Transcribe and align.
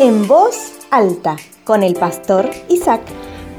En 0.00 0.26
voz 0.26 0.72
alta, 0.90 1.36
con 1.62 1.84
el 1.84 1.94
pastor 1.94 2.50
Isaac. 2.68 3.02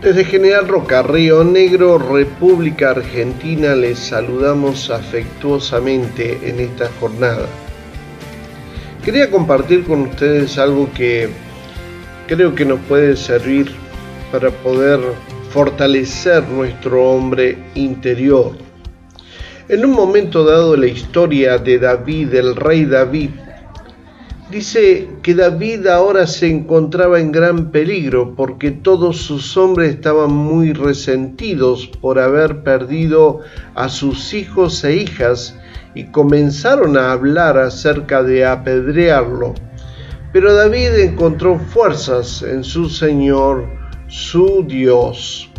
Desde 0.01 0.25
General 0.25 0.67
Roca, 0.67 1.01
Río 1.01 1.45
Negro, 1.45 1.97
República 1.97 2.89
Argentina, 2.89 3.73
les 3.73 3.97
saludamos 3.97 4.89
afectuosamente 4.89 6.37
en 6.43 6.59
esta 6.59 6.89
jornada. 6.99 7.45
Quería 9.05 9.31
compartir 9.31 9.85
con 9.85 10.01
ustedes 10.01 10.57
algo 10.57 10.89
que 10.93 11.29
creo 12.27 12.53
que 12.53 12.65
nos 12.65 12.81
puede 12.81 13.15
servir 13.15 13.71
para 14.29 14.49
poder 14.49 14.99
fortalecer 15.51 16.43
nuestro 16.49 17.11
hombre 17.11 17.57
interior. 17.75 18.51
En 19.69 19.85
un 19.85 19.91
momento 19.91 20.43
dado 20.43 20.75
la 20.75 20.87
historia 20.87 21.57
de 21.57 21.79
David, 21.79 22.33
el 22.33 22.57
rey 22.57 22.83
David, 22.83 23.29
Dice 24.51 25.07
que 25.23 25.33
David 25.33 25.87
ahora 25.87 26.27
se 26.27 26.47
encontraba 26.47 27.19
en 27.19 27.31
gran 27.31 27.71
peligro 27.71 28.35
porque 28.35 28.69
todos 28.69 29.17
sus 29.17 29.57
hombres 29.57 29.95
estaban 29.95 30.31
muy 30.31 30.71
resentidos 30.71 31.87
por 31.99 32.19
haber 32.19 32.61
perdido 32.61 33.39
a 33.73 33.89
sus 33.89 34.35
hijos 34.35 34.83
e 34.83 34.97
hijas 34.97 35.57
y 35.95 36.05
comenzaron 36.05 36.95
a 36.95 37.11
hablar 37.11 37.57
acerca 37.57 38.21
de 38.21 38.45
apedrearlo. 38.45 39.55
Pero 40.31 40.53
David 40.53 40.93
encontró 40.99 41.57
fuerzas 41.57 42.43
en 42.43 42.63
su 42.63 42.87
Señor, 42.87 43.65
su 44.07 44.63
Dios. 44.67 45.49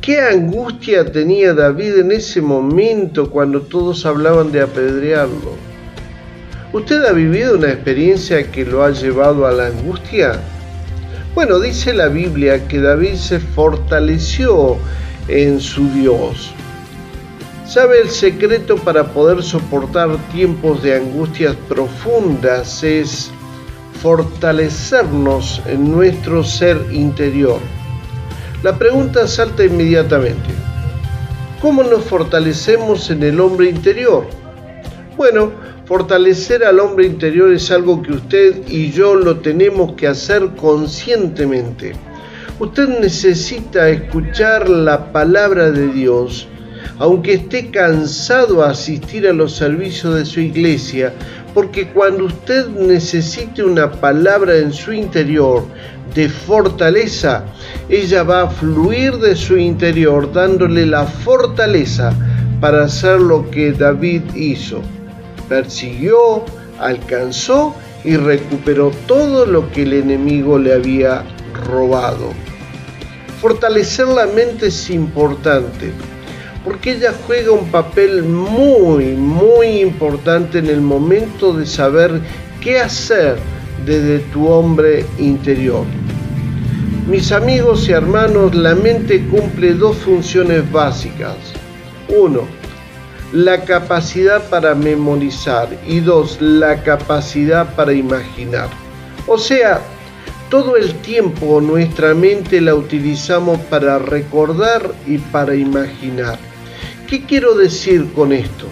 ¿Qué 0.00 0.20
angustia 0.20 1.12
tenía 1.12 1.54
David 1.54 1.98
en 1.98 2.10
ese 2.10 2.40
momento 2.42 3.30
cuando 3.30 3.60
todos 3.60 4.04
hablaban 4.04 4.50
de 4.50 4.62
apedrearlo? 4.62 5.67
¿Usted 6.70 7.02
ha 7.06 7.12
vivido 7.12 7.56
una 7.56 7.72
experiencia 7.72 8.50
que 8.50 8.62
lo 8.66 8.84
ha 8.84 8.90
llevado 8.90 9.46
a 9.46 9.52
la 9.52 9.68
angustia? 9.68 10.38
Bueno, 11.34 11.58
dice 11.60 11.94
la 11.94 12.08
Biblia 12.08 12.68
que 12.68 12.78
David 12.78 13.14
se 13.14 13.40
fortaleció 13.40 14.76
en 15.28 15.60
su 15.60 15.88
Dios. 15.94 16.50
¿Sabe 17.66 18.02
el 18.02 18.10
secreto 18.10 18.76
para 18.76 19.04
poder 19.04 19.42
soportar 19.42 20.10
tiempos 20.30 20.82
de 20.82 20.96
angustias 20.96 21.56
profundas? 21.68 22.82
Es 22.82 23.30
fortalecernos 24.02 25.62
en 25.66 25.90
nuestro 25.90 26.44
ser 26.44 26.84
interior. 26.92 27.60
La 28.62 28.76
pregunta 28.76 29.26
salta 29.26 29.64
inmediatamente. 29.64 30.50
¿Cómo 31.62 31.82
nos 31.82 32.04
fortalecemos 32.04 33.10
en 33.10 33.22
el 33.22 33.40
hombre 33.40 33.70
interior? 33.70 34.26
Bueno, 35.16 35.50
Fortalecer 35.88 36.64
al 36.64 36.80
hombre 36.80 37.06
interior 37.06 37.50
es 37.50 37.70
algo 37.70 38.02
que 38.02 38.12
usted 38.12 38.68
y 38.68 38.90
yo 38.90 39.14
lo 39.14 39.38
tenemos 39.38 39.94
que 39.94 40.06
hacer 40.06 40.50
conscientemente. 40.54 41.94
Usted 42.60 43.00
necesita 43.00 43.88
escuchar 43.88 44.68
la 44.68 45.10
palabra 45.12 45.70
de 45.70 45.88
Dios, 45.88 46.46
aunque 46.98 47.32
esté 47.32 47.70
cansado 47.70 48.62
a 48.62 48.72
asistir 48.72 49.26
a 49.26 49.32
los 49.32 49.56
servicios 49.56 50.14
de 50.14 50.26
su 50.26 50.40
iglesia, 50.40 51.14
porque 51.54 51.88
cuando 51.88 52.26
usted 52.26 52.68
necesite 52.68 53.64
una 53.64 53.90
palabra 53.90 54.58
en 54.58 54.74
su 54.74 54.92
interior 54.92 55.64
de 56.14 56.28
fortaleza, 56.28 57.46
ella 57.88 58.24
va 58.24 58.42
a 58.42 58.50
fluir 58.50 59.14
de 59.14 59.34
su 59.34 59.56
interior 59.56 60.30
dándole 60.34 60.84
la 60.84 61.06
fortaleza 61.06 62.12
para 62.60 62.84
hacer 62.84 63.22
lo 63.22 63.50
que 63.50 63.72
David 63.72 64.20
hizo 64.34 64.82
persiguió, 65.48 66.44
alcanzó 66.78 67.74
y 68.04 68.16
recuperó 68.16 68.90
todo 69.06 69.46
lo 69.46 69.70
que 69.72 69.82
el 69.82 69.92
enemigo 69.94 70.58
le 70.58 70.74
había 70.74 71.24
robado. 71.66 72.32
Fortalecer 73.40 74.08
la 74.08 74.26
mente 74.26 74.66
es 74.66 74.90
importante 74.90 75.92
porque 76.64 76.92
ella 76.92 77.14
juega 77.26 77.52
un 77.52 77.70
papel 77.70 78.24
muy, 78.24 79.14
muy 79.14 79.80
importante 79.80 80.58
en 80.58 80.66
el 80.66 80.80
momento 80.80 81.52
de 81.52 81.64
saber 81.64 82.20
qué 82.60 82.78
hacer 82.78 83.38
desde 83.86 84.18
tu 84.32 84.46
hombre 84.48 85.06
interior. 85.18 85.84
Mis 87.08 87.32
amigos 87.32 87.88
y 87.88 87.92
hermanos, 87.92 88.54
la 88.54 88.74
mente 88.74 89.26
cumple 89.28 89.72
dos 89.72 89.96
funciones 89.96 90.70
básicas. 90.70 91.36
Uno, 92.08 92.42
la 93.32 93.62
capacidad 93.64 94.48
para 94.48 94.74
memorizar 94.74 95.68
y 95.86 96.00
dos, 96.00 96.40
la 96.40 96.82
capacidad 96.82 97.74
para 97.74 97.92
imaginar. 97.92 98.68
O 99.26 99.36
sea, 99.36 99.80
todo 100.48 100.76
el 100.76 100.94
tiempo 101.00 101.60
nuestra 101.60 102.14
mente 102.14 102.60
la 102.60 102.74
utilizamos 102.74 103.58
para 103.68 103.98
recordar 103.98 104.94
y 105.06 105.18
para 105.18 105.54
imaginar. 105.54 106.38
¿Qué 107.06 107.24
quiero 107.24 107.54
decir 107.54 108.10
con 108.14 108.32
esto? 108.32 108.66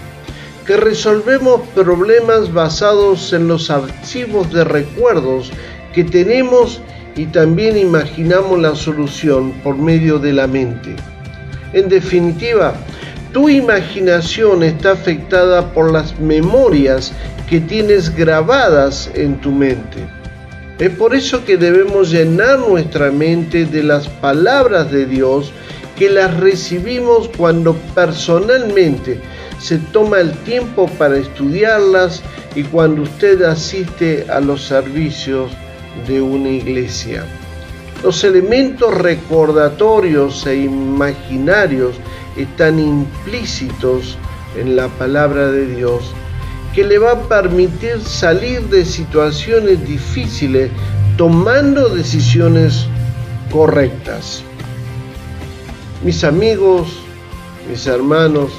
Que 0.67 0.77
resolvemos 0.79 1.61
problemas 1.75 2.53
basados 2.53 3.33
en 3.35 3.49
los 3.49 3.71
archivos 3.71 4.51
de 4.53 4.65
recuerdos 4.65 5.53
que 5.95 6.05
tenemos 6.05 6.81
y 7.15 7.27
también 7.27 7.77
imaginamos 7.77 8.59
la 8.59 8.75
solución 8.75 9.53
por 9.63 9.77
medio 9.77 10.19
de 10.19 10.33
la 10.33 10.47
mente. 10.47 10.97
En 11.73 11.89
definitiva, 11.89 12.75
tu 13.37 13.51
imaginación 13.51 14.63
está 14.63 14.93
afectada 14.93 15.71
por 15.75 15.93
las 15.93 16.19
memorias 16.19 17.13
que 17.47 17.61
tienes 17.61 18.17
grabadas 18.17 19.11
en 19.13 19.39
tu 19.43 19.53
mente. 19.53 19.99
Es 20.79 20.89
por 20.97 21.15
eso 21.15 21.45
que 21.45 21.59
debemos 21.59 22.11
llenar 22.11 22.61
nuestra 22.61 23.11
mente 23.11 23.67
de 23.67 23.83
las 23.83 24.09
palabras 24.09 24.91
de 24.91 25.05
Dios 25.05 25.53
que 25.99 26.09
las 26.09 26.35
recibimos 26.41 27.29
cuando 27.37 27.75
personalmente 27.95 29.21
se 29.59 29.77
toma 29.93 30.21
el 30.21 30.33
tiempo 30.45 30.89
para 30.97 31.19
estudiarlas 31.19 32.23
y 32.55 32.63
cuando 32.63 33.03
usted 33.03 33.43
asiste 33.43 34.25
a 34.31 34.41
los 34.41 34.67
servicios 34.67 35.53
de 36.09 36.23
una 36.23 36.49
iglesia. 36.49 37.27
Los 38.03 38.25
elementos 38.25 38.95
recordatorios 38.95 40.47
e 40.47 40.57
imaginarios 40.57 41.97
están 42.37 42.79
implícitos 42.79 44.19
en 44.57 44.77
la 44.77 44.89
palabra 44.89 45.51
de 45.51 45.67
Dios 45.75 46.15
que 46.75 46.85
le 46.85 46.99
va 46.99 47.13
a 47.13 47.23
permitir 47.23 48.01
salir 48.03 48.61
de 48.69 48.85
situaciones 48.85 49.87
difíciles 49.87 50.71
tomando 51.17 51.89
decisiones 51.89 52.87
correctas. 53.51 54.43
Mis 56.05 56.23
amigos, 56.23 56.99
mis 57.71 57.87
hermanos, 57.87 58.53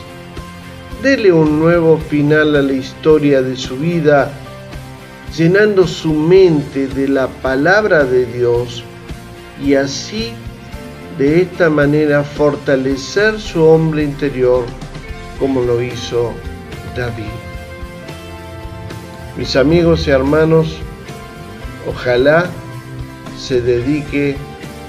dele 1.03 1.31
un 1.31 1.59
nuevo 1.59 1.99
final 1.99 2.55
a 2.55 2.63
la 2.63 2.73
historia 2.73 3.43
de 3.43 3.55
su 3.55 3.77
vida, 3.77 4.31
llenando 5.37 5.85
su 5.85 6.11
mente 6.11 6.87
de 6.87 7.07
la 7.07 7.27
palabra 7.27 8.03
de 8.03 8.25
Dios 8.25 8.83
y 9.63 9.75
así 9.75 10.33
de 11.17 11.41
esta 11.41 11.69
manera 11.69 12.23
fortalecer 12.23 13.39
su 13.39 13.63
hombre 13.63 14.03
interior 14.03 14.65
como 15.39 15.61
lo 15.61 15.81
hizo 15.81 16.33
David. 16.95 17.25
Mis 19.37 19.55
amigos 19.55 20.07
y 20.07 20.11
hermanos, 20.11 20.77
ojalá 21.87 22.47
se 23.37 23.61
dedique 23.61 24.35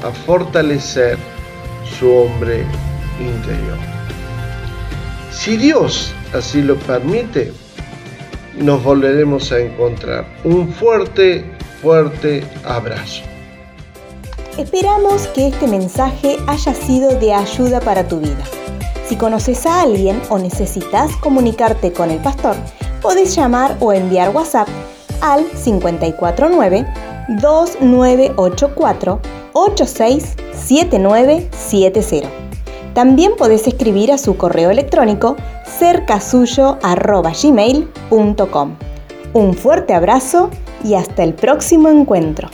a 0.03 0.11
fortalecer 0.11 1.19
su 1.99 2.11
hombre 2.11 2.65
interior. 3.21 3.79
Si 5.31 5.57
Dios 5.57 6.15
así 6.35 6.63
lo 6.63 6.77
permite, 6.77 7.53
nos 8.59 8.83
volveremos 8.83 9.53
a 9.53 9.61
encontrar. 9.61 10.27
Un 10.45 10.73
fuerte, 10.73 11.45
fuerte 11.83 12.43
abrazo. 12.65 13.23
Esperamos 14.59 15.27
que 15.29 15.47
este 15.47 15.67
mensaje 15.69 16.37
haya 16.49 16.75
sido 16.75 17.17
de 17.21 17.33
ayuda 17.33 17.81
para 17.81 18.09
tu 18.09 18.19
vida. 18.19 18.43
Si 19.07 19.15
conoces 19.15 19.65
a 19.67 19.83
alguien 19.83 20.21
o 20.31 20.39
necesitas 20.41 21.15
comunicarte 21.19 21.93
con 21.93 22.11
el 22.11 22.19
pastor, 22.19 22.57
podés 23.01 23.37
llamar 23.37 23.77
o 23.79 23.93
enviar 23.93 24.35
WhatsApp 24.35 24.67
al 25.21 25.45
549 25.63 26.85
2984 27.41 29.21
867970. 29.53 32.29
También 32.95 33.37
podés 33.39 33.69
escribir 33.69 34.11
a 34.11 34.19
su 34.19 34.37
correo 34.37 34.71
electrónico 34.71 35.37
cercasuyo.gmail.com. 35.79 38.77
Un 39.35 39.55
fuerte 39.55 39.95
abrazo 39.95 40.51
y 40.83 40.95
hasta 40.95 41.23
el 41.23 41.35
próximo 41.35 41.91
encuentro. 41.91 42.49